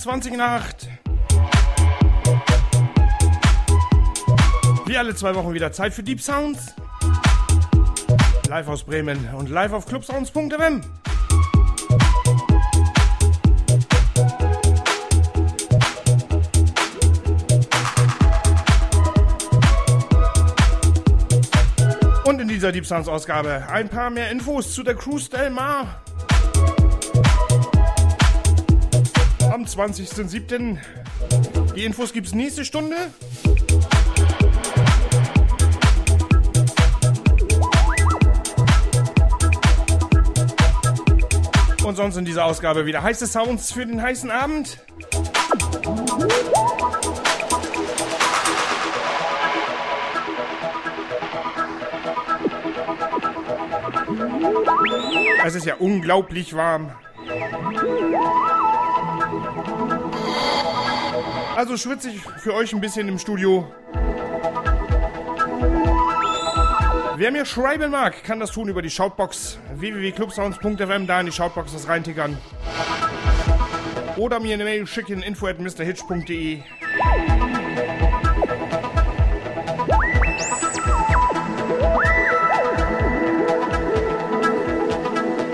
20 0.00 0.34
nach 0.34 0.62
8. 0.62 0.88
Wie 4.86 4.96
alle 4.96 5.14
zwei 5.14 5.34
Wochen 5.34 5.52
wieder 5.52 5.72
Zeit 5.72 5.92
für 5.92 6.02
Deep 6.02 6.22
Sounds. 6.22 6.74
Live 8.48 8.68
aus 8.68 8.84
Bremen 8.84 9.28
und 9.34 9.50
live 9.50 9.74
auf 9.74 9.84
clubsounds.fm. 9.84 10.80
Und 22.24 22.40
in 22.40 22.48
dieser 22.48 22.72
Deep 22.72 22.86
Sounds 22.86 23.06
Ausgabe 23.06 23.66
ein 23.70 23.90
paar 23.90 24.08
mehr 24.08 24.30
Infos 24.30 24.72
zu 24.72 24.82
der 24.82 24.94
Cruise 24.94 25.28
Del 25.28 25.50
Mar. 25.50 26.00
Am 29.78 29.92
20.07. 29.92 30.78
Die 31.76 31.84
Infos 31.84 32.12
gibt 32.12 32.26
es 32.26 32.34
nächste 32.34 32.64
Stunde. 32.64 32.96
Und 41.84 41.96
sonst 41.96 42.16
in 42.16 42.24
dieser 42.24 42.46
Ausgabe 42.46 42.84
wieder 42.84 43.02
heiße 43.02 43.28
Sounds 43.28 43.70
für 43.70 43.86
den 43.86 44.02
heißen 44.02 44.30
Abend. 44.30 44.78
Es 55.44 55.54
ist 55.54 55.66
ja 55.66 55.76
unglaublich 55.76 56.54
warm. 56.54 56.92
Also 61.60 61.76
schwitze 61.76 62.08
ich 62.08 62.22
für 62.22 62.54
euch 62.54 62.72
ein 62.72 62.80
bisschen 62.80 63.06
im 63.06 63.18
Studio. 63.18 63.70
Wer 67.16 67.30
mir 67.30 67.44
schreiben 67.44 67.90
mag, 67.90 68.24
kann 68.24 68.40
das 68.40 68.52
tun 68.52 68.70
über 68.70 68.80
die 68.80 68.88
Shoutbox 68.88 69.58
www.clubsounds.fm, 69.74 71.06
da 71.06 71.20
in 71.20 71.26
die 71.26 71.32
Shoutbox 71.32 71.74
das 71.74 71.86
reintickern. 71.86 72.38
Oder 74.16 74.40
mir 74.40 74.54
eine 74.54 74.64
Mail 74.64 74.86
schicken, 74.86 75.22
info 75.22 75.48
at 75.48 75.60
mrhitch.de. 75.60 76.62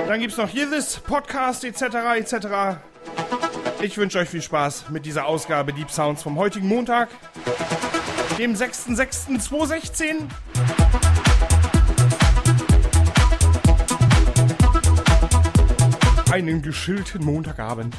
Dann 0.06 0.20
gibt 0.20 0.30
es 0.30 0.38
noch 0.38 0.50
jedes 0.50 1.00
Podcast 1.00 1.64
etc. 1.64 1.82
etc. 2.14 2.78
Ich 3.86 3.96
wünsche 3.96 4.18
euch 4.18 4.28
viel 4.28 4.42
Spaß 4.42 4.86
mit 4.90 5.06
dieser 5.06 5.26
Ausgabe 5.26 5.72
Deep 5.72 5.92
Sounds 5.92 6.20
vom 6.20 6.36
heutigen 6.36 6.66
Montag, 6.66 7.08
dem 8.36 8.52
6.6.2016. 8.54 10.26
Einen 16.32 16.62
geschillten 16.62 17.24
Montagabend. 17.24 17.94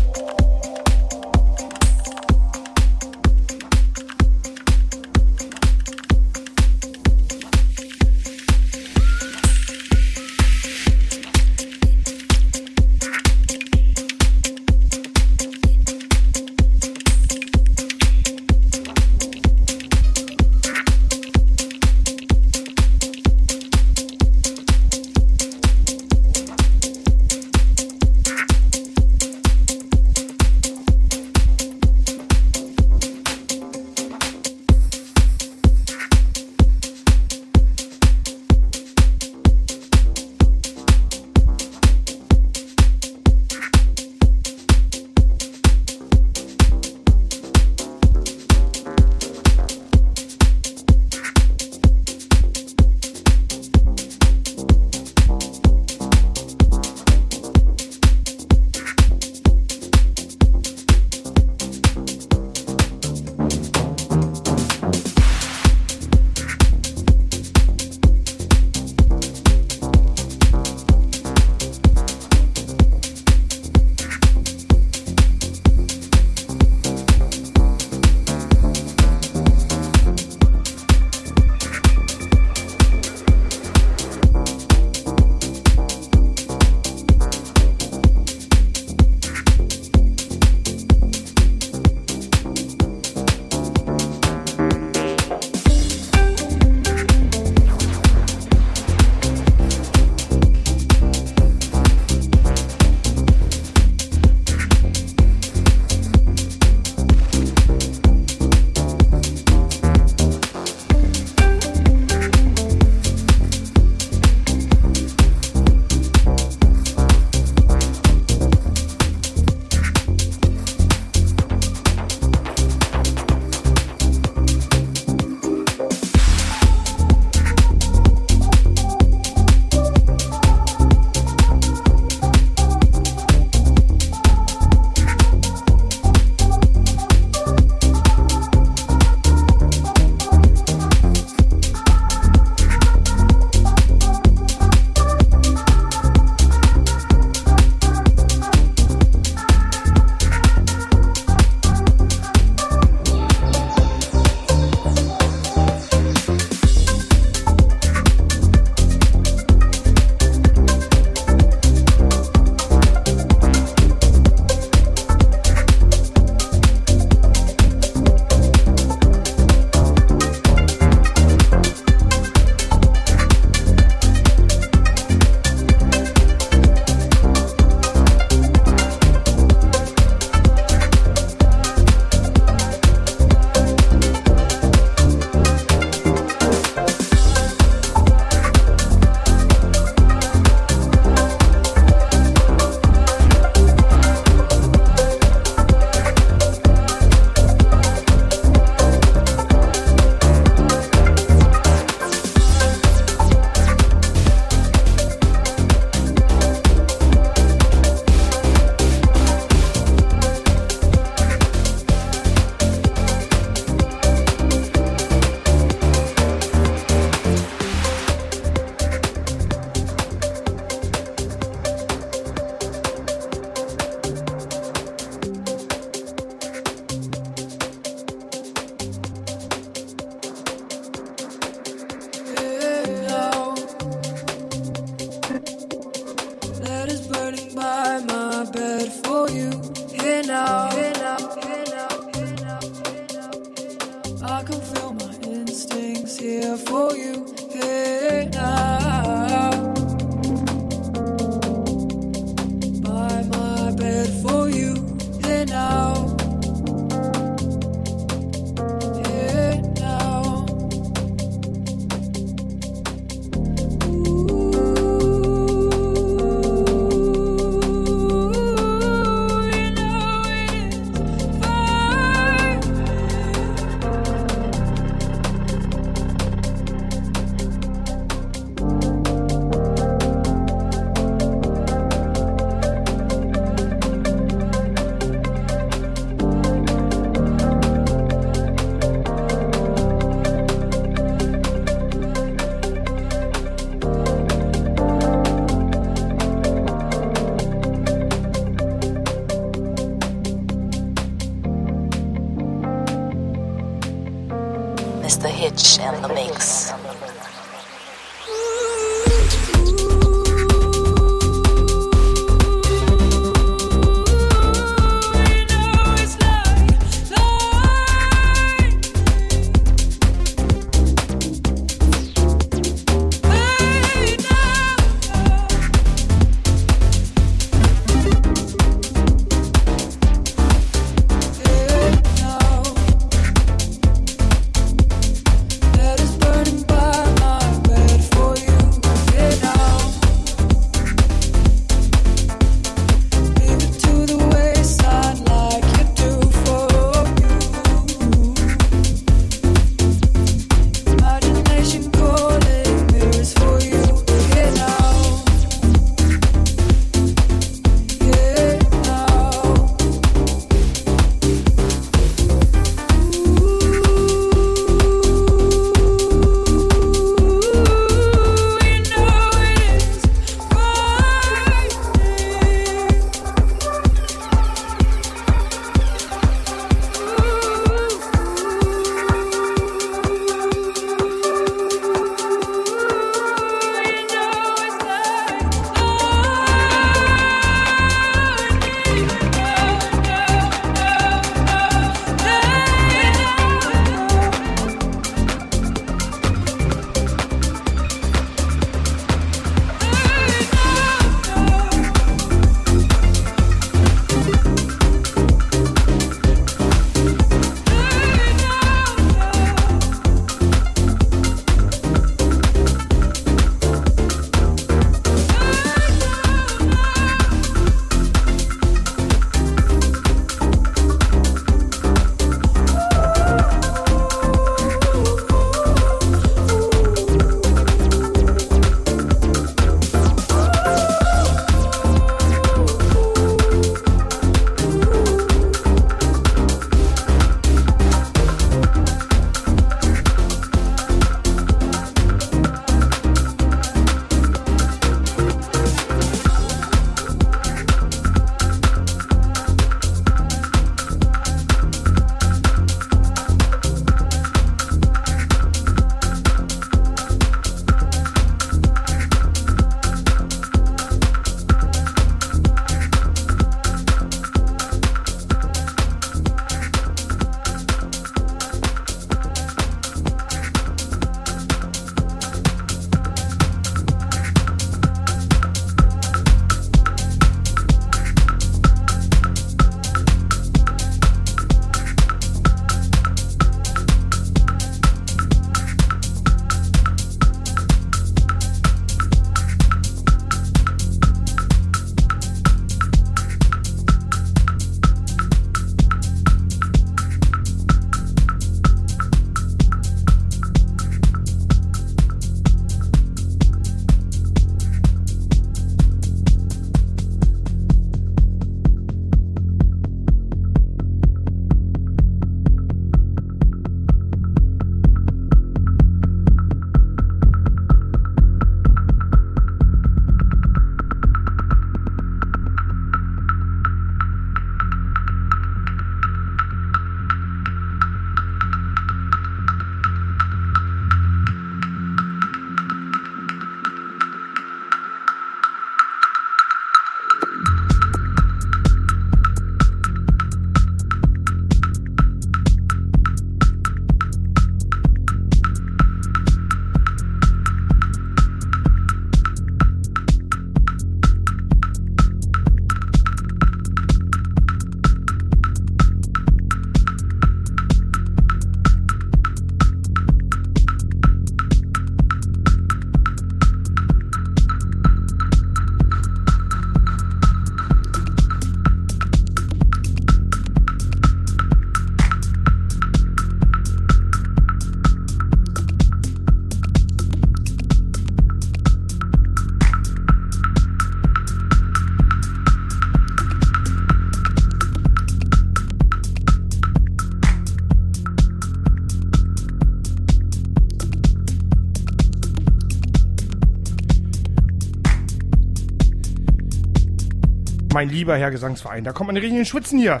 Mein 597.76 597.90
lieber 597.90 598.16
Herr 598.16 598.30
Gesangsverein, 598.30 598.84
da 598.84 598.92
kommt 598.92 599.08
man 599.08 599.16
richtig 599.16 599.32
in 599.32 599.36
den 599.36 599.44
Schwitzen 599.44 599.78
hier. 599.78 600.00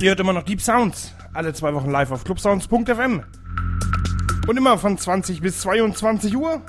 Ihr 0.00 0.08
hört 0.08 0.18
immer 0.18 0.32
noch 0.32 0.42
Deep 0.42 0.60
Sounds. 0.60 1.14
Alle 1.32 1.52
zwei 1.54 1.72
Wochen 1.74 1.88
live 1.92 2.10
auf 2.10 2.24
clubsounds.fm. 2.24 3.22
Und 4.48 4.56
immer 4.56 4.76
von 4.76 4.98
20 4.98 5.42
bis 5.42 5.60
22 5.60 6.36
Uhr. 6.36 6.60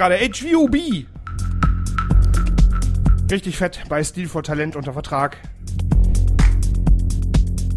Gerade 0.00 0.16
HVOB. 0.16 1.04
Richtig 3.30 3.58
fett 3.58 3.82
bei 3.90 4.02
Stil 4.02 4.30
for 4.30 4.42
Talent 4.42 4.74
unter 4.74 4.94
Vertrag. 4.94 5.36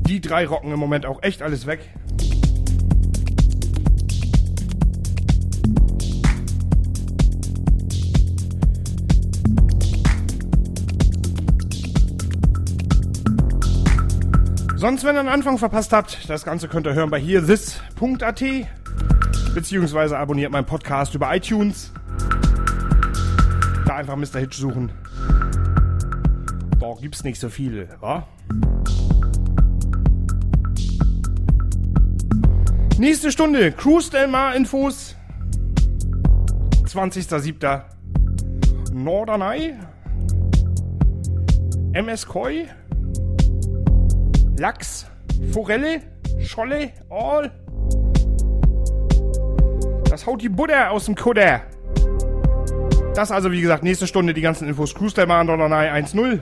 Die 0.08 0.22
drei 0.22 0.48
rocken 0.48 0.72
im 0.72 0.80
Moment 0.80 1.06
auch 1.06 1.22
echt 1.22 1.42
alles 1.42 1.68
weg. 1.68 1.82
Sonst, 14.78 15.04
wenn 15.04 15.18
ihr 15.18 15.24
den 15.24 15.28
Anfang 15.28 15.58
verpasst 15.58 15.92
habt, 15.92 16.30
das 16.30 16.46
Ganze 16.46 16.70
könnt 16.70 16.88
ihr 16.88 16.94
hören 16.94 17.10
bei 17.10 17.20
hier 17.20 17.46
this.at 17.46 18.44
beziehungsweise 19.54 20.18
abonniert 20.18 20.54
meinen 20.54 20.66
Podcast 20.66 21.16
über 21.16 21.36
iTunes. 21.36 21.92
Einfach 24.04 24.18
Mr. 24.18 24.42
Hitch 24.42 24.58
suchen. 24.58 24.92
Boah, 26.78 27.00
gibt's 27.00 27.24
nicht 27.24 27.40
so 27.40 27.48
viele, 27.48 27.88
wa? 28.02 28.28
Nächste 32.98 33.32
Stunde, 33.32 33.72
Cruise 33.72 34.12
Del 34.12 34.28
Mar 34.28 34.58
Infos. 34.58 35.16
20.07. 36.84 37.82
Norderney. 38.92 39.76
MS 41.94 42.28
Koi. 42.28 42.68
Lachs. 44.58 45.06
Forelle. 45.54 46.02
Scholle. 46.42 46.92
All. 47.10 47.50
Das 50.10 50.26
haut 50.26 50.42
die 50.42 50.50
Butter 50.50 50.92
aus 50.92 51.06
dem 51.06 51.16
Kutter. 51.16 51.62
Das 53.16 53.32
also, 53.32 53.52
wie 53.52 53.62
gesagt, 53.62 53.84
nächste 53.84 54.08
Stunde 54.08 54.34
die 54.34 54.42
ganzen 54.42 54.68
Infos. 54.68 54.96
Cruise 54.96 55.14
Del 55.14 55.28
Mar 55.28 55.44
Norderney 55.44 55.88
1.0. 55.88 56.40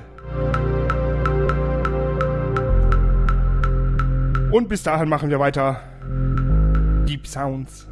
Und 4.51 4.69
bis 4.69 4.84
dahin 4.84 5.09
machen 5.09 5.30
wir 5.30 5.39
weiter. 5.39 5.82
Deep 7.07 7.28
Sounds. 7.28 7.88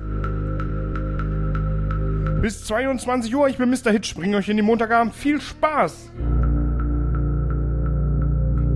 Bis 2.42 2.64
22 2.66 3.36
Uhr, 3.36 3.50
ich 3.50 3.58
bin 3.58 3.70
Mr. 3.70 3.92
Hitch, 3.92 4.16
bringe 4.16 4.38
euch 4.38 4.48
in 4.48 4.56
den 4.56 4.66
Montagabend 4.66 5.14
viel 5.14 5.42
Spaß. 5.42 6.12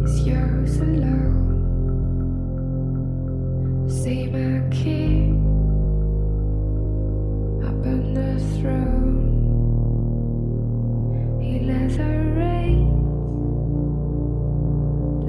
It's 0.02 0.26
yours 0.26 0.82
alone. 0.82 1.50
See 3.88 4.28
my 4.28 4.62
king 4.70 5.40
up 7.64 7.86
on 7.86 8.14
the 8.14 8.38
throne. 8.60 9.23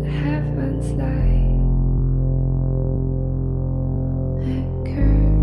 heavens 0.04 0.90
lie 0.98 1.44
occur. 4.82 5.33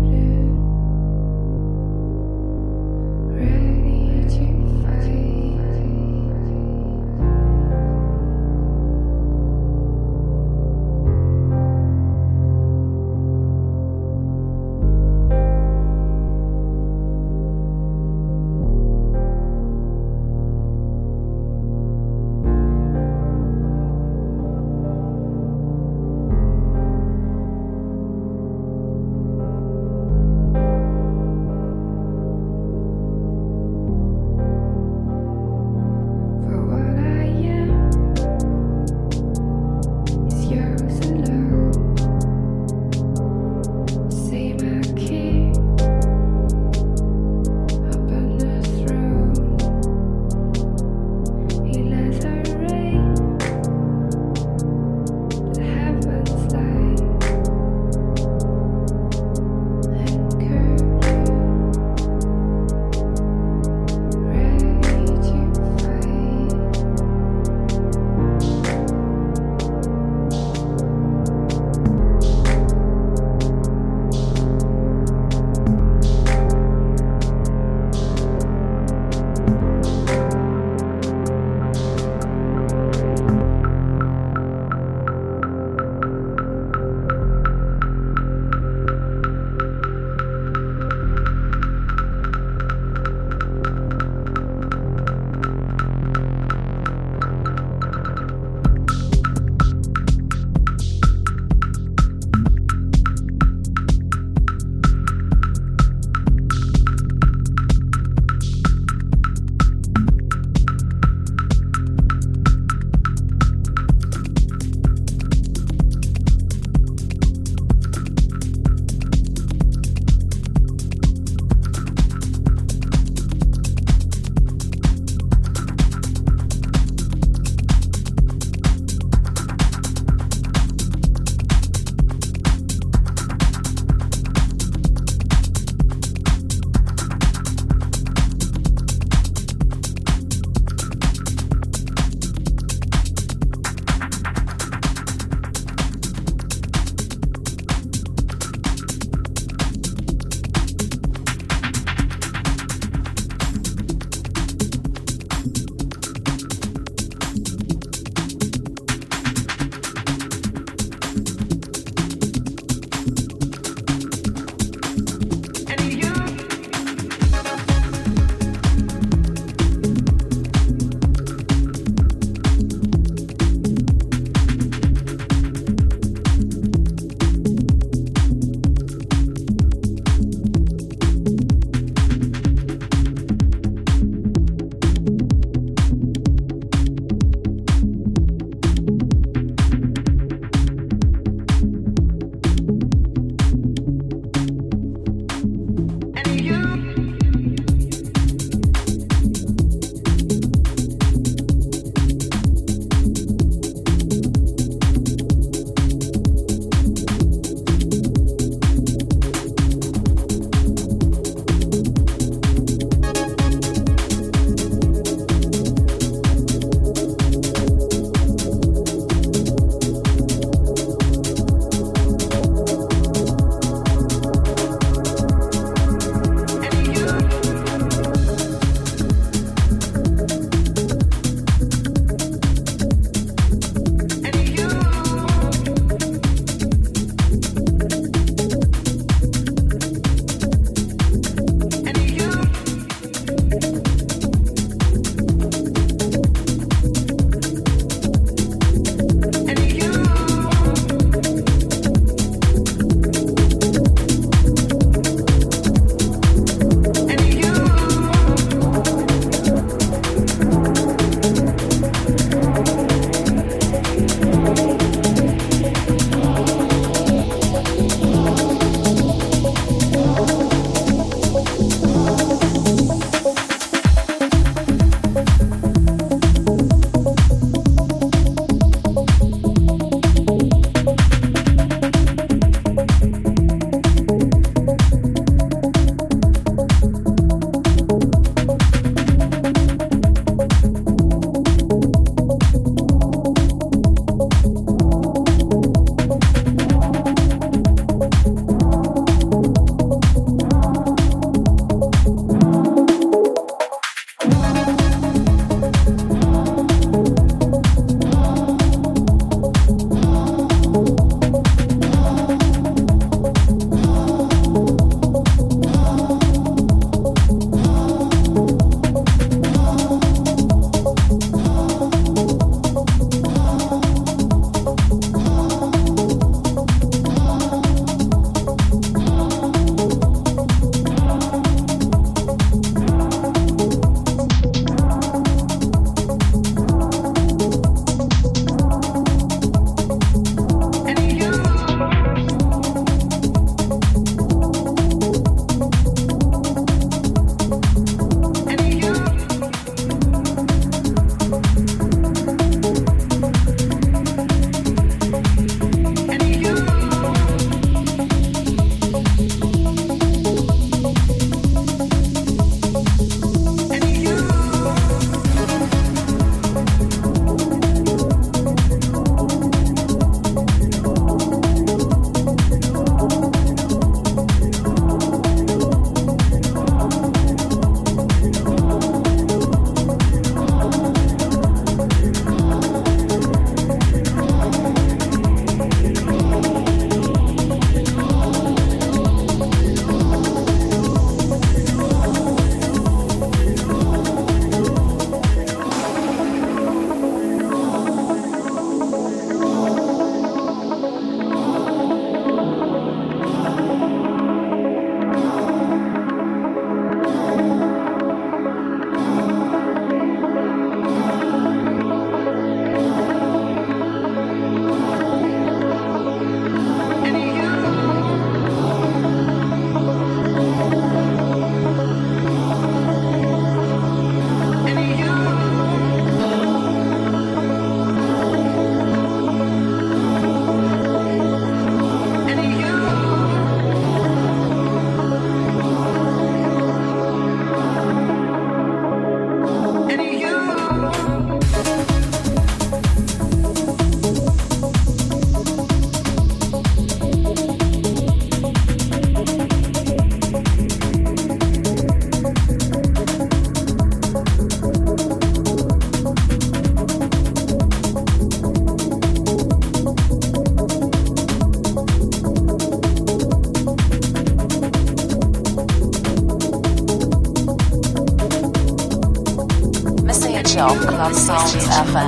Sound 471.14 471.60
FM. 471.60 472.01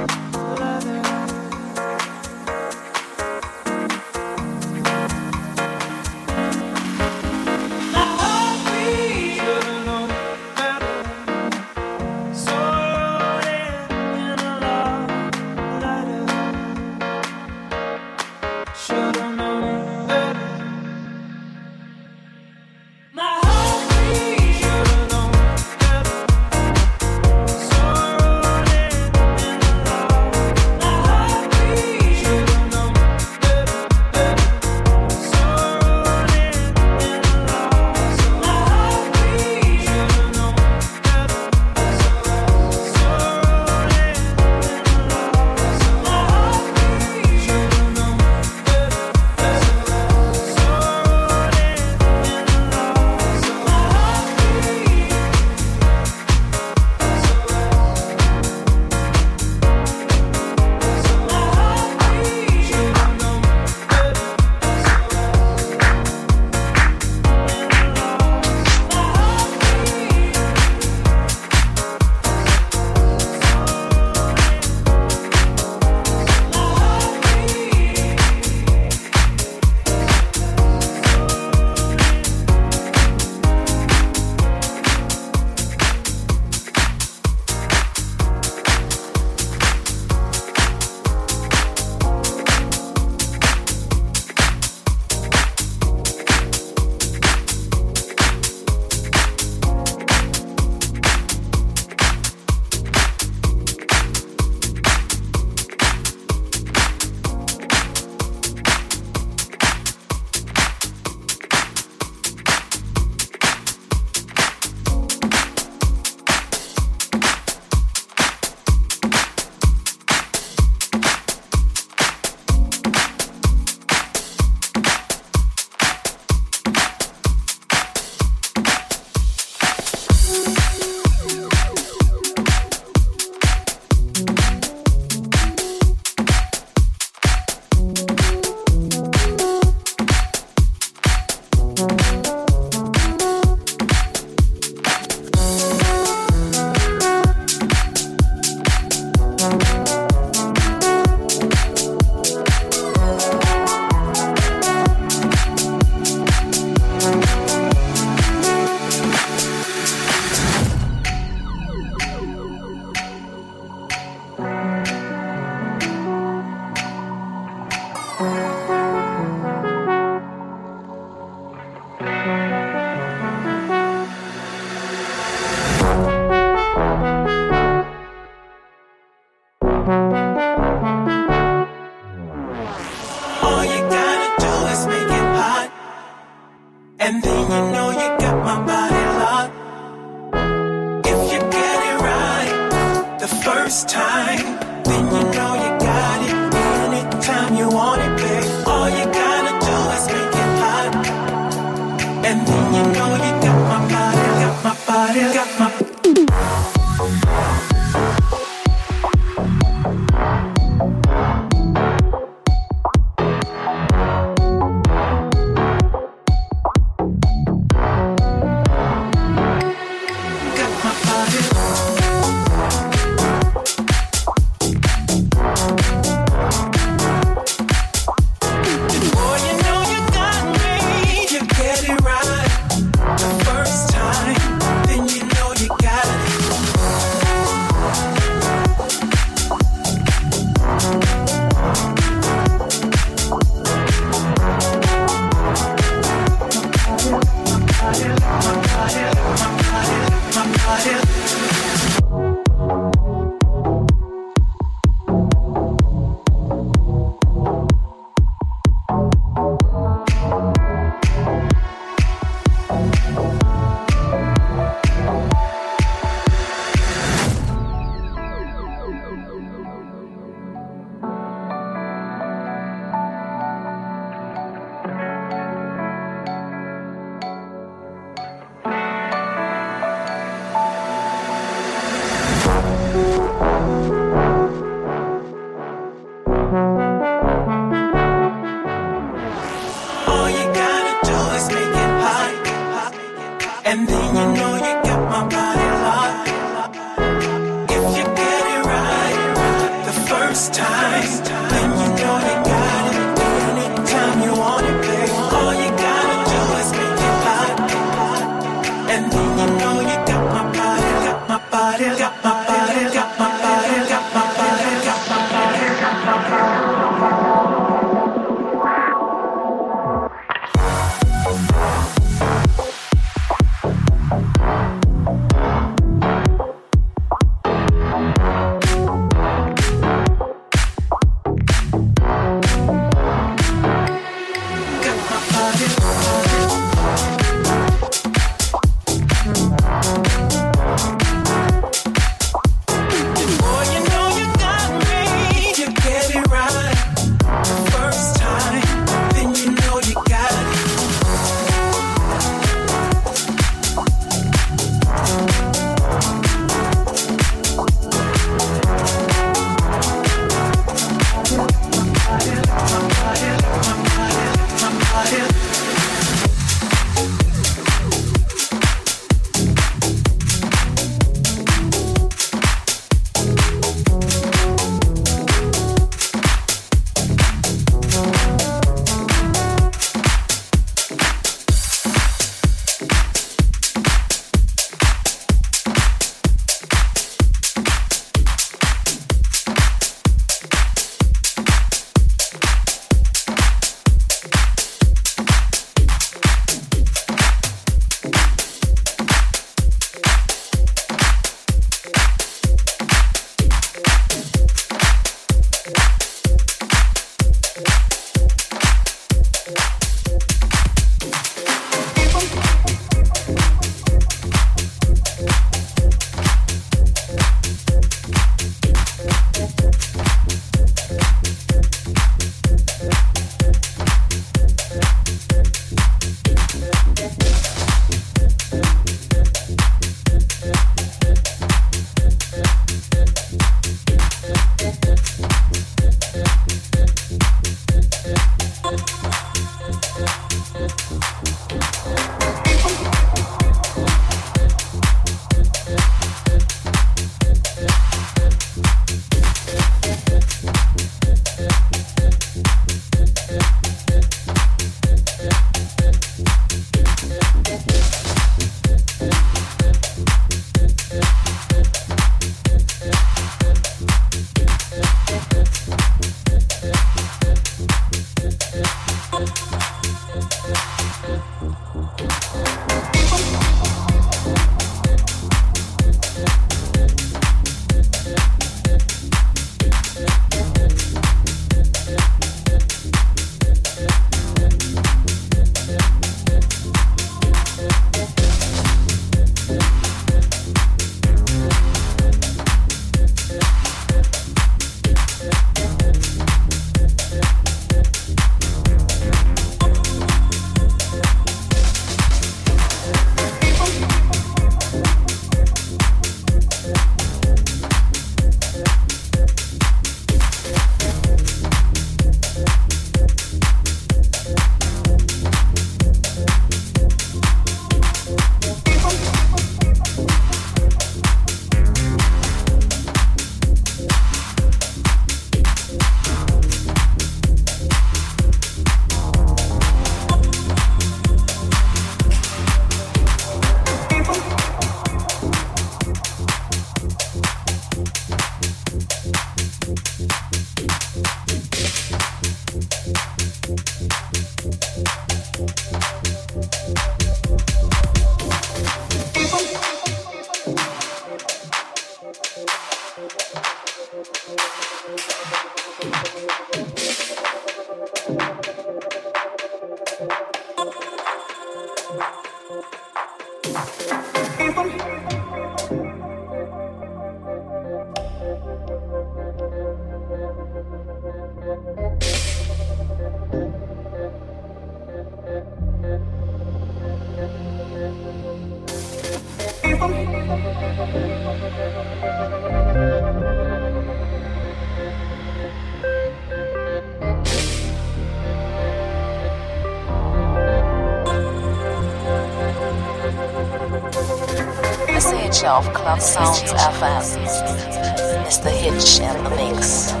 Of 595.51 595.73
Club 595.73 595.99
Sounds 595.99 596.53
FM 596.53 598.25
It's 598.25 598.37
the 598.37 598.49
hitch 598.49 599.01
and 599.01 599.25
the 599.25 599.29
mix. 599.31 600.00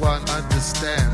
one 0.00 0.26
understand. 0.30 1.09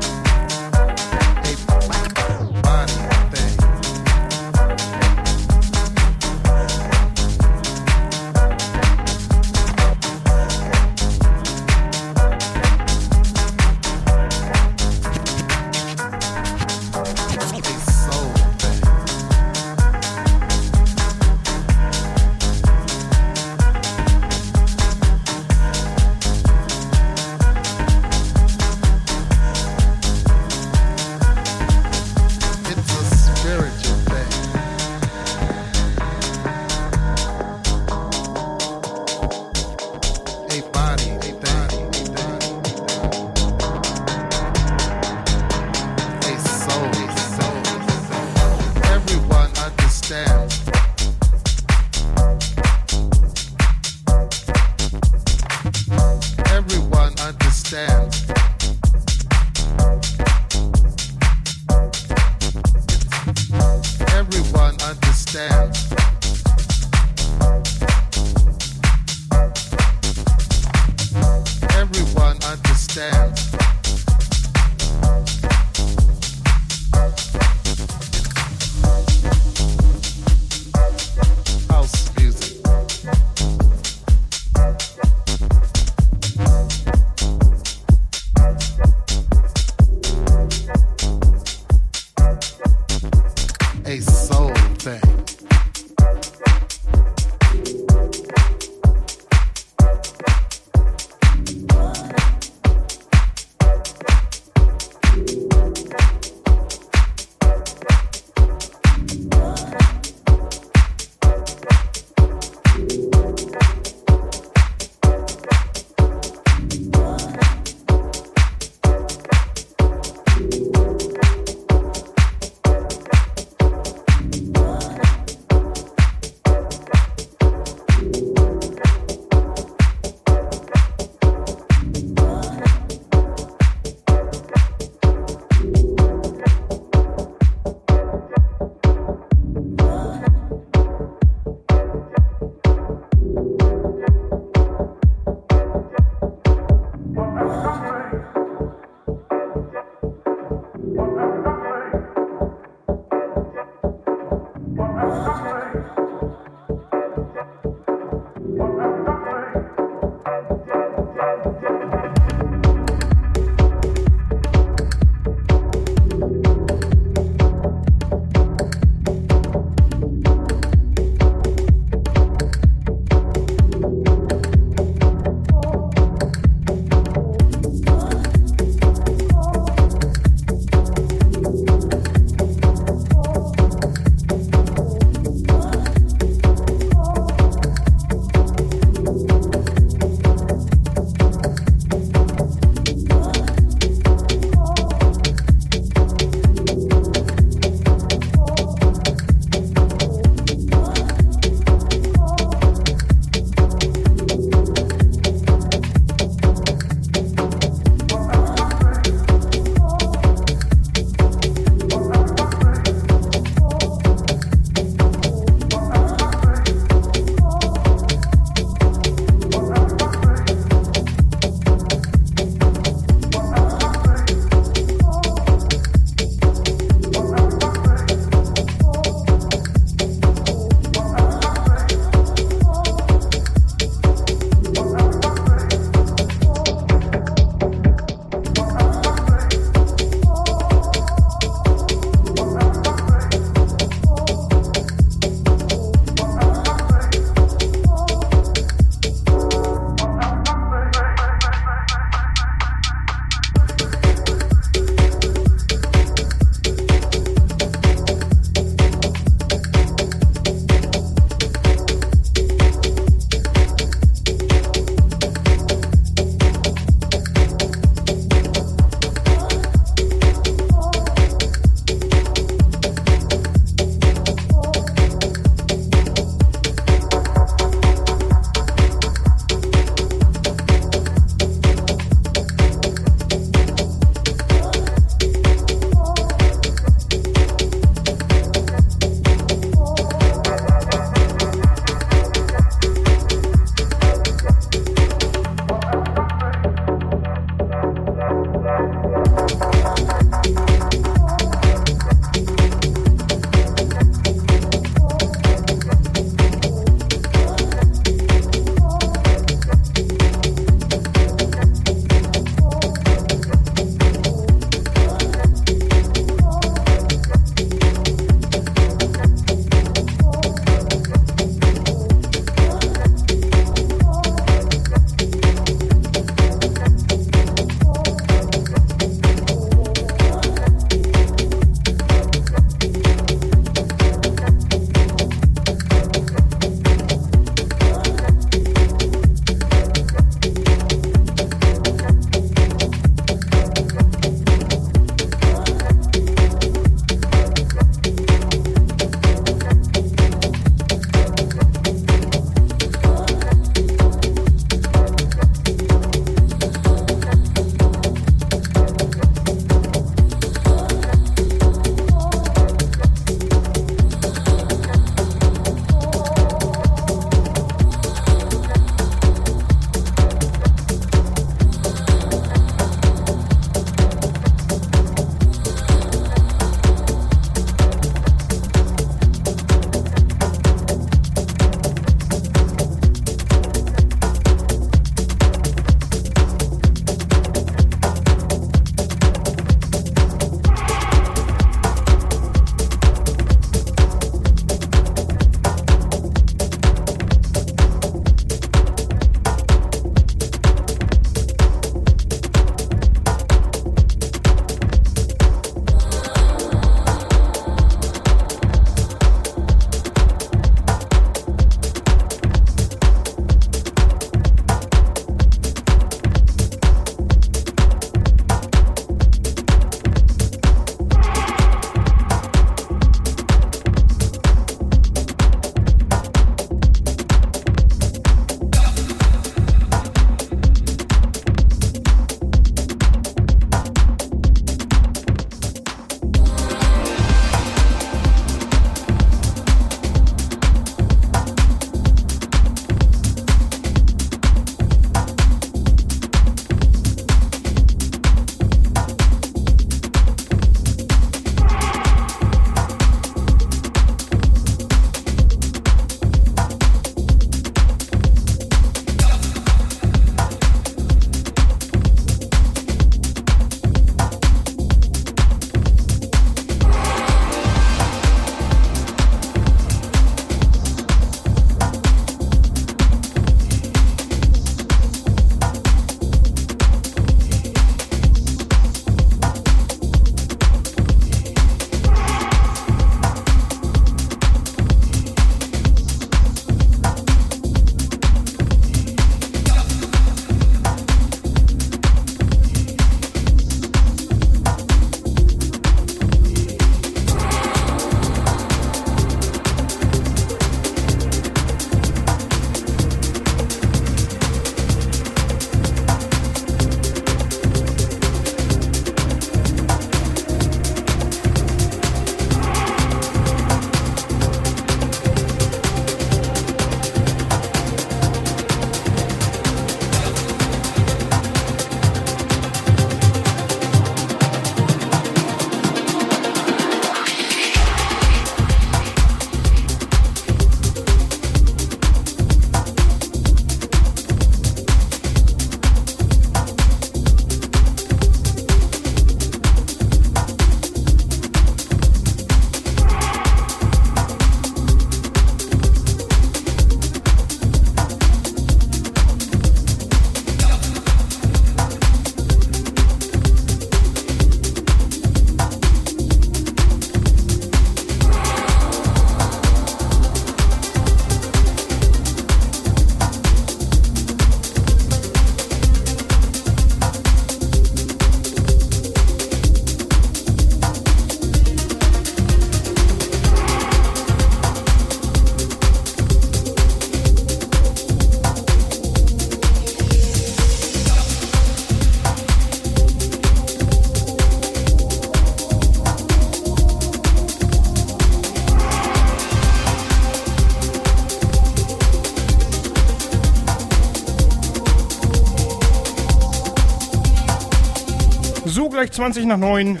Gleich 599.04 599.12
20 599.12 599.44
nach 599.44 599.58
9. 599.58 600.00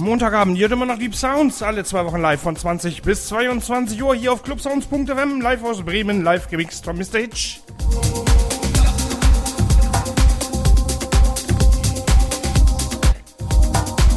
Montagabend 0.00 0.56
hier 0.56 0.70
immer 0.72 0.86
noch 0.86 0.98
Deep 0.98 1.14
Sounds, 1.14 1.62
alle 1.62 1.84
zwei 1.84 2.04
Wochen 2.04 2.20
live 2.20 2.40
von 2.40 2.56
20 2.56 3.02
bis 3.02 3.28
22 3.28 4.02
Uhr 4.02 4.14
hier 4.16 4.32
auf 4.32 4.42
clubsounds.fm, 4.42 5.40
live 5.40 5.62
aus 5.62 5.82
Bremen, 5.82 6.22
live 6.22 6.48
gemixt 6.48 6.84
von 6.84 6.96
Mr. 6.96 7.18
Hitch. 7.18 7.60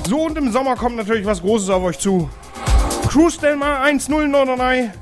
So, 0.07 0.21
und 0.23 0.37
im 0.37 0.51
Sommer 0.51 0.75
kommt 0.77 0.95
natürlich 0.95 1.27
was 1.27 1.41
Großes 1.41 1.69
auf 1.69 1.83
euch 1.83 1.99
zu. 1.99 2.27
Cruise 3.07 3.39
Delmar 3.39 3.85
1.0 3.85 4.97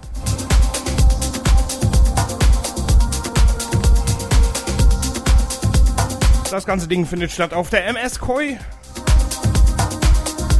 Das 6.50 6.66
ganze 6.66 6.88
Ding 6.88 7.06
findet 7.06 7.32
statt 7.32 7.54
auf 7.54 7.70
der 7.70 7.86
MS 7.88 8.20
Koi. 8.20 8.58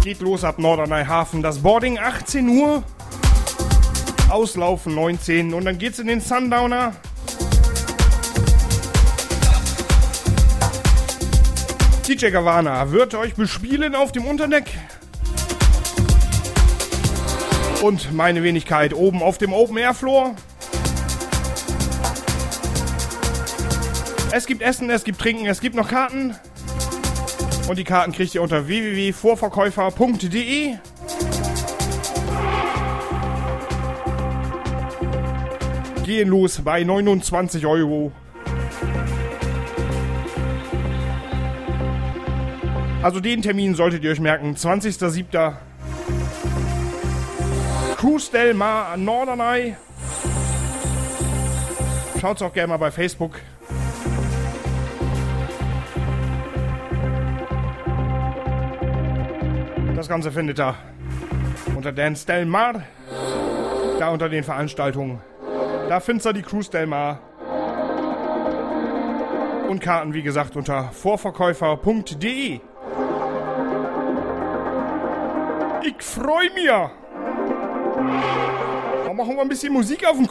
Geht 0.04 0.20
los 0.20 0.44
ab 0.44 0.60
Norderney 0.60 1.06
Hafen. 1.06 1.42
Das 1.42 1.60
Boarding 1.60 1.98
18 1.98 2.50
Uhr. 2.50 2.84
Auslaufen 4.30 4.94
19 4.96 5.54
und 5.54 5.64
dann 5.64 5.78
geht's 5.78 6.00
in 6.00 6.08
den 6.08 6.20
Sundowner. 6.20 6.94
DJ 12.06 12.32
Gavana 12.32 12.92
wird 12.92 13.16
euch 13.16 13.36
bespielen 13.36 13.96
auf 13.96 14.12
dem 14.12 14.26
Unterdeck. 14.26 14.66
Und 17.82 18.14
meine 18.14 18.44
Wenigkeit 18.44 18.94
oben 18.94 19.24
auf 19.24 19.38
dem 19.38 19.54
Open 19.54 19.78
Air 19.78 19.94
Floor. 19.94 20.36
Es 24.38 24.46
gibt 24.46 24.62
Essen, 24.62 24.90
es 24.92 25.04
gibt 25.04 25.20
Trinken, 25.20 25.48
es 25.48 25.60
gibt 25.62 25.76
noch 25.76 25.90
Karten. 25.90 26.36
Und 27.68 27.80
die 27.80 27.84
Karten 27.84 28.12
kriegt 28.12 28.36
ihr 28.36 28.44
unter 28.44 28.68
www.vorverkäufer.de. 28.68 30.76
Gehen 36.06 36.30
los 36.30 36.62
bei 36.64 36.84
29 36.84 37.66
Euro. 37.66 38.12
Also 43.02 43.20
den 43.20 43.42
Termin 43.42 43.74
solltet 43.74 44.04
ihr 44.04 44.12
euch 44.12 44.20
merken. 44.20 44.54
20.07. 44.54 45.54
Cruise 47.96 48.32
Del 48.32 48.54
Mar 48.54 48.98
Norderney. 48.98 49.76
Schaut's 52.22 52.44
auch 52.44 52.54
gerne 52.54 52.68
mal 52.68 52.78
bei 52.78 52.92
Facebook. 52.92 53.42
Das 59.98 60.08
Ganze 60.08 60.32
findet 60.32 60.60
ihr 60.60 60.76
unter 61.76 61.92
Dance 61.92 62.24
Del 62.28 62.46
Mar. 62.46 62.84
Da 63.98 64.10
unter 64.10 64.30
den 64.30 64.44
Veranstaltungen. 64.44 65.20
Da 65.90 66.00
findet 66.00 66.24
ihr 66.28 66.34
die 66.34 66.44
Cruise 66.44 66.70
Del 66.70 66.86
Mar. 66.86 67.20
Und 69.68 69.80
Karten, 69.82 70.14
wie 70.14 70.22
gesagt, 70.22 70.56
unter 70.56 70.92
vorverkäufer.de. 70.92 72.60
Ich 75.82 76.04
freu 76.04 76.44
mich. 76.54 76.68
Dann 79.04 79.16
machen 79.16 79.36
wir 79.36 79.42
ein 79.42 79.50
bisschen 79.50 79.74
Musik 79.74 80.06
auf 80.08 80.16
dem. 80.16 80.28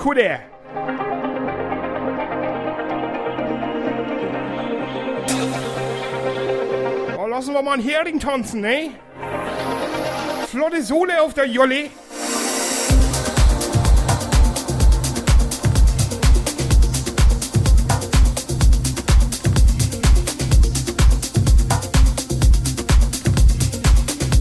Oh, 7.19 7.27
lassen 7.27 7.53
wir 7.53 7.63
mal 7.63 7.73
einen 7.73 7.83
Hering 7.83 8.21
tanzen, 8.21 8.61
ne? 8.61 8.91
Flotte 10.49 10.83
Sohle 10.83 11.23
auf 11.23 11.35
der 11.35 11.47
Jolle. 11.47 11.91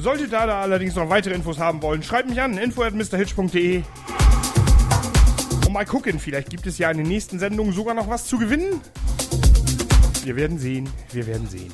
Solltet 0.02 0.27
ihr 0.27 0.45
da 0.45 0.61
allerdings 0.61 0.94
noch 0.94 1.10
weitere 1.10 1.34
Infos 1.34 1.57
haben 1.57 1.82
wollen, 1.82 2.03
schreibt 2.03 2.30
mich 2.30 2.40
an, 2.40 2.60
info 2.60 2.84
at 2.84 2.94
mrhitch.de. 2.94 3.82
Und 5.65 5.73
mal 5.73 5.86
gucken, 5.86 6.19
vielleicht 6.19 6.52
gibt 6.52 6.68
es 6.68 6.77
ja 6.77 6.91
in 6.91 6.99
den 6.99 7.07
nächsten 7.07 7.40
Sendungen 7.40 7.73
sogar 7.73 7.95
noch 7.95 8.07
was 8.07 8.26
zu 8.26 8.38
gewinnen. 8.38 8.80
Wir 10.23 10.36
werden 10.36 10.60
sehen, 10.60 10.88
wir 11.11 11.26
werden 11.26 11.49
sehen. 11.49 11.73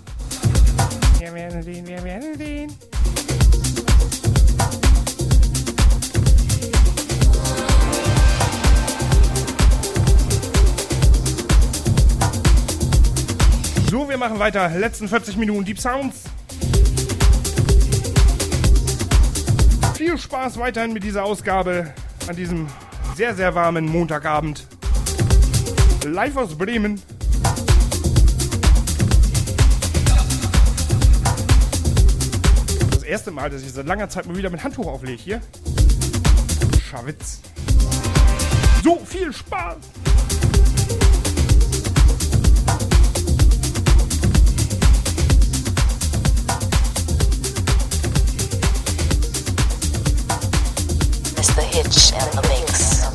Wir 1.19 1.33
werden 1.33 1.61
sehen, 1.61 1.85
wir 1.85 2.03
werden 2.03 2.37
sehen. 2.37 2.71
So, 13.91 14.07
wir 14.07 14.18
machen 14.18 14.39
weiter. 14.39 14.69
Letzten 14.69 15.09
40 15.09 15.35
Minuten 15.35 15.65
Deep 15.65 15.77
Sounds. 15.77 16.23
Viel 19.95 20.18
Spaß 20.18 20.57
weiterhin 20.59 20.93
mit 20.93 21.03
dieser 21.03 21.26
Ausgabe 21.26 21.93
an 22.26 22.38
diesem 22.38 22.68
sehr, 23.18 23.35
sehr 23.35 23.53
warmen 23.53 23.85
Montagabend. 23.85 24.65
Live 26.05 26.38
aus 26.38 26.57
Bremen. 26.57 27.01
Das 32.91 33.03
erste 33.03 33.31
Mal, 33.31 33.49
dass 33.49 33.61
ich 33.61 33.73
seit 33.73 33.88
langer 33.88 34.07
Zeit 34.07 34.26
mal 34.26 34.38
wieder 34.38 34.49
mit 34.49 34.63
Handtuch 34.63 34.88
auflege 34.88 35.22
hier. 35.22 35.41
Schawitz. 36.89 37.41
So, 38.85 39.01
viel 39.03 39.34
Spaß! 39.34 39.80
Hitch 51.73 52.11
and 52.14 52.34
the 52.34 52.41
Mix. 52.49 53.10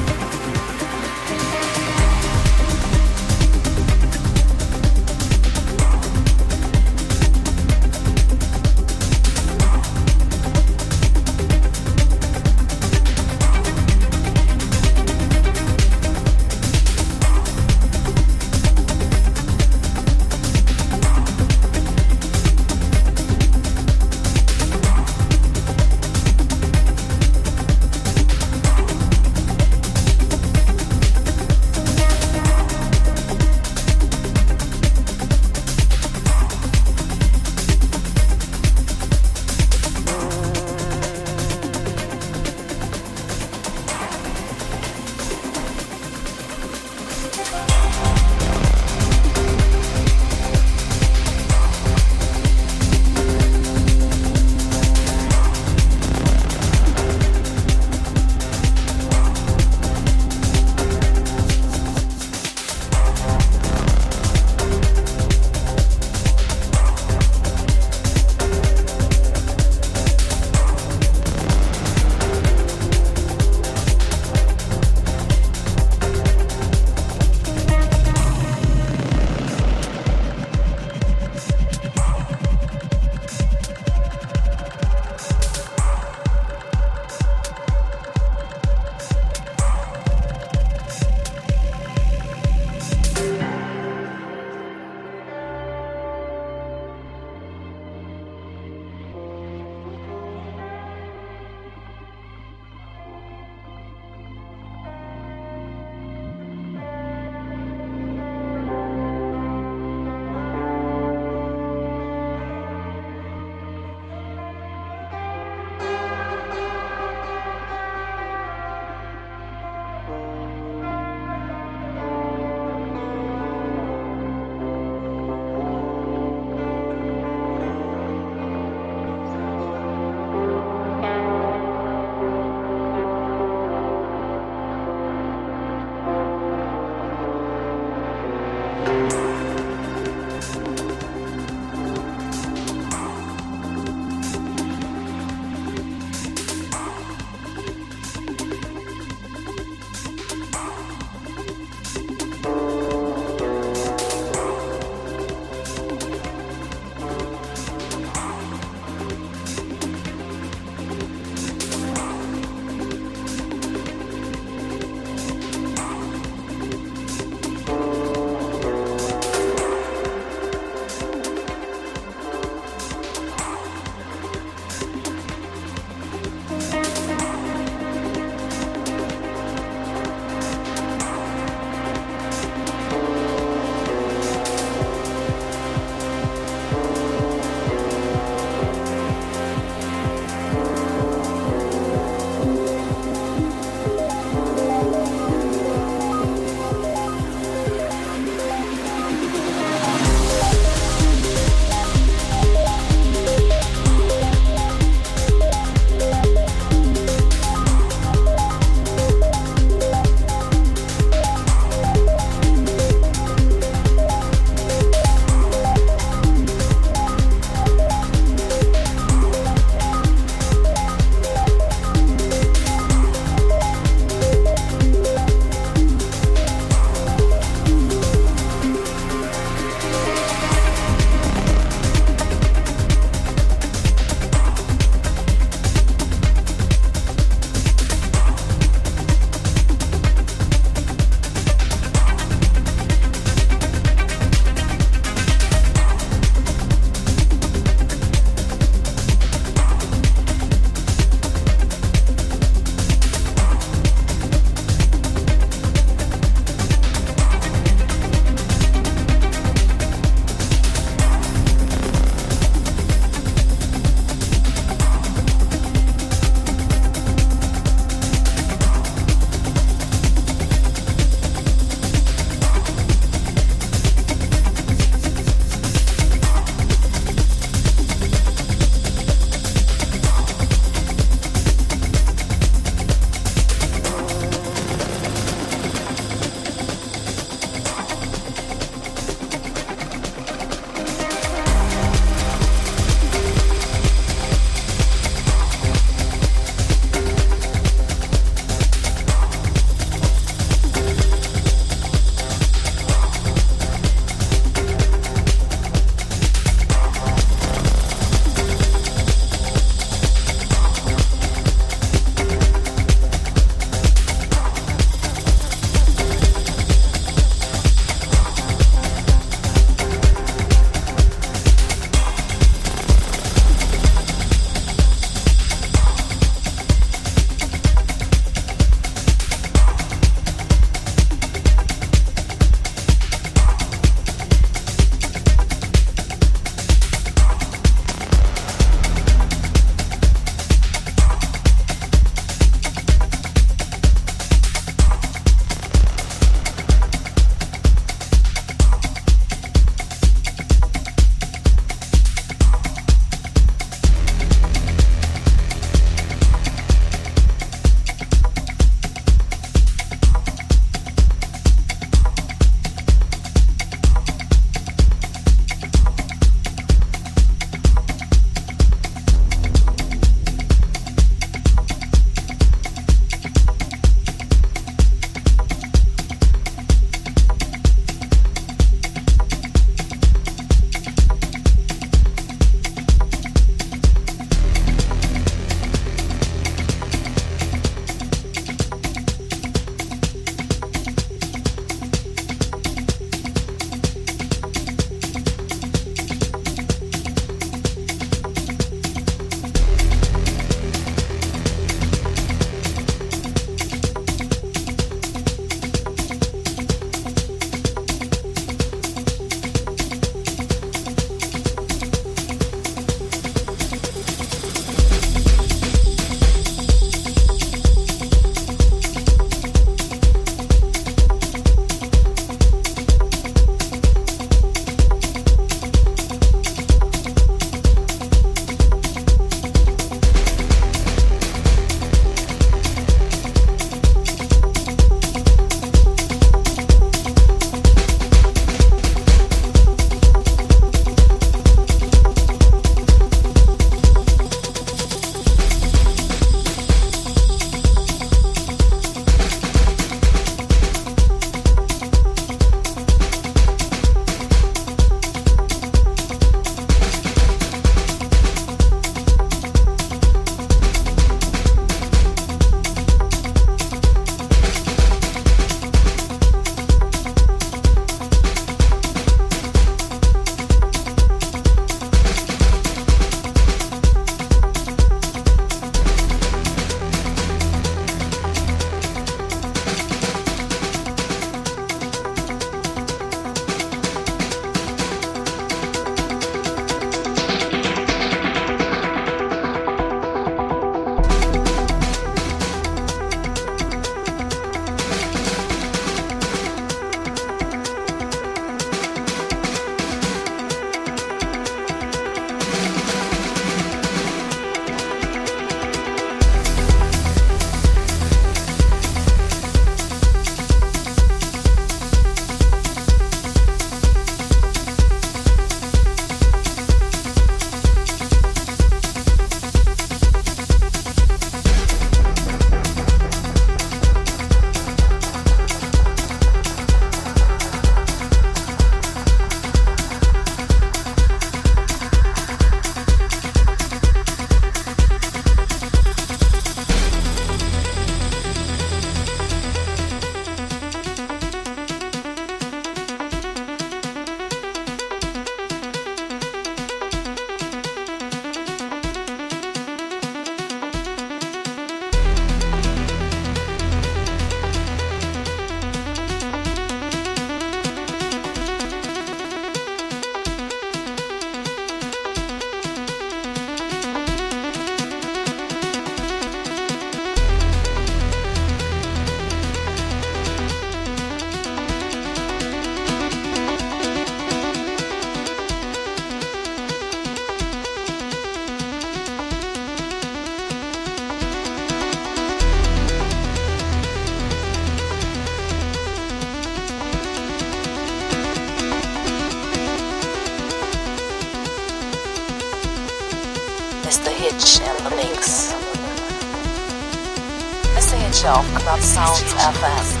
SAH 598.31 598.39
auf 598.39 598.45
Club 598.55 598.81
Sounds 598.81 599.33
FM. 599.33 600.00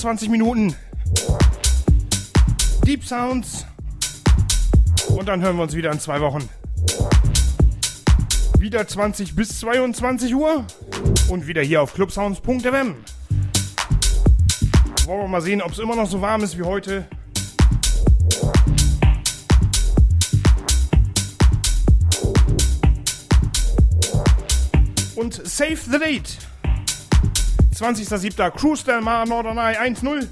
So, 0.00 0.08
die 0.08 0.12
letzten 0.12 0.28
20 0.28 0.28
Minuten. 0.30 0.76
Deep 2.86 3.04
Sounds. 3.04 3.66
Und 5.08 5.28
dann 5.28 5.42
hören 5.42 5.56
wir 5.56 5.64
uns 5.64 5.74
wieder 5.74 5.92
in 5.92 6.00
zwei 6.00 6.20
Wochen. 6.20 6.48
Wieder 8.58 8.86
20 8.86 9.36
bis 9.36 9.60
22 9.60 10.34
Uhr. 10.34 10.64
Und 11.28 11.46
wieder 11.46 11.62
hier 11.62 11.82
auf 11.82 11.92
clubsounds.fm. 11.92 12.94
Wollen 15.04 15.20
wir 15.20 15.28
mal 15.28 15.42
sehen, 15.42 15.60
ob 15.60 15.72
es 15.72 15.78
immer 15.78 15.96
noch 15.96 16.08
so 16.08 16.20
warm 16.22 16.44
ist 16.44 16.56
wie 16.58 16.62
heute. 16.62 17.06
Und 25.16 25.46
save 25.46 25.76
the 25.76 25.98
date. 25.98 26.49
20.07. 27.80 28.50
Cruise 28.50 28.84
Del 28.84 29.00
Mar 29.00 29.26
Norderney 29.26 29.74
1-0. 29.74 30.28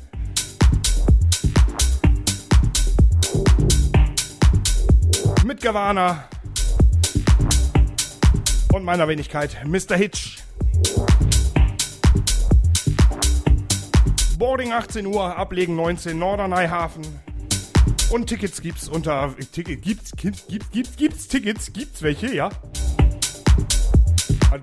Mit 5.47 5.63
Gawana. 5.63 6.29
Und 8.75 8.85
meiner 8.85 9.09
Wenigkeit 9.09 9.57
Mr. 9.65 9.97
Hitch. 9.97 10.43
Boarding 14.37 14.73
18 14.73 15.07
Uhr, 15.07 15.35
Ablegen 15.35 15.75
19 15.75 16.19
Norderney 16.19 16.69
Hafen. 16.69 17.07
Und 18.11 18.27
Tickets 18.27 18.61
gibt's 18.61 18.91
unter. 18.91 19.35
Ticket, 19.53 19.81
gibt's, 19.81 20.13
gibt's, 20.15 20.47
gibt's, 20.49 20.71
gibt's, 20.71 20.97
gibt's 20.97 21.29
Tickets? 21.29 21.73
Gibt's 21.73 22.03
welche, 22.03 22.35
ja? 22.35 22.51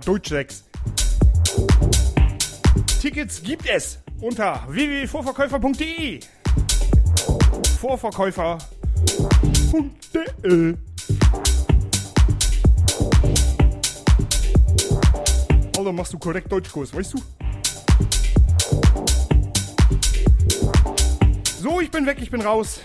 Deutsch 0.06 0.30
6. 0.30 0.66
Tickets 3.02 3.42
gibt 3.42 3.68
es 3.70 4.00
unter 4.20 4.62
www.vorverkäufer.de. 4.68 6.20
Vorverkäufer.de. 7.80 10.76
Alter, 15.78 15.94
machst 15.94 16.14
du 16.14 16.18
korrekt 16.18 16.52
Deutschkurs, 16.52 16.94
weißt 16.96 17.14
du? 17.14 17.20
So, 21.62 21.80
ich 21.82 21.92
bin 21.92 22.06
weg, 22.06 22.18
ich 22.22 22.32
bin 22.32 22.42
raus. 22.42 22.80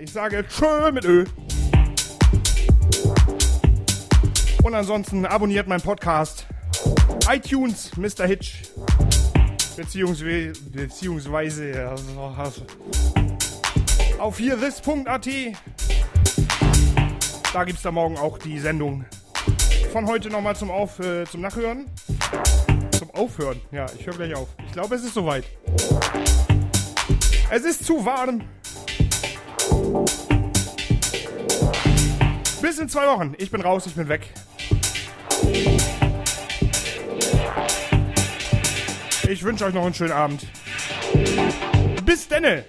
Ich 0.00 0.12
sage 0.12 0.44
tschö 0.48 0.92
mit 0.92 1.04
Ö. 1.04 1.24
Und 4.62 4.74
ansonsten 4.74 5.26
abonniert 5.26 5.66
meinen 5.68 5.82
Podcast. 5.82 6.46
iTunes, 7.30 7.90
Mr. 7.96 8.26
Hitch. 8.26 8.62
Beziehungsweise, 9.76 10.52
beziehungsweise 10.72 11.88
also, 11.88 12.20
also, 12.38 12.62
auf 14.18 14.38
hier 14.38 14.56
this.at. 14.58 15.28
Da 17.52 17.64
gibt 17.64 17.76
es 17.76 17.82
da 17.82 17.90
morgen 17.90 18.16
auch 18.16 18.38
die 18.38 18.58
Sendung 18.58 19.04
von 19.92 20.06
heute 20.06 20.30
nochmal 20.30 20.56
zum, 20.56 20.70
äh, 20.70 21.24
zum 21.24 21.40
Nachhören. 21.40 21.86
Zum 22.98 23.10
Aufhören. 23.10 23.60
Ja, 23.70 23.86
ich 23.98 24.06
höre 24.06 24.14
gleich 24.14 24.34
auf. 24.34 24.48
Ich 24.66 24.72
glaube, 24.72 24.94
es 24.94 25.04
ist 25.04 25.14
soweit. 25.14 25.44
Es 27.50 27.64
ist 27.64 27.84
zu 27.84 28.04
warm. 28.04 28.42
Bis 32.60 32.78
in 32.78 32.88
zwei 32.88 33.06
Wochen. 33.06 33.34
Ich 33.38 33.50
bin 33.50 33.60
raus, 33.60 33.86
ich 33.86 33.94
bin 33.94 34.08
weg. 34.08 34.32
Ich 39.28 39.42
wünsche 39.42 39.64
euch 39.64 39.74
noch 39.74 39.84
einen 39.84 39.94
schönen 39.94 40.12
Abend. 40.12 40.46
Bis 42.04 42.28
denne! 42.28 42.64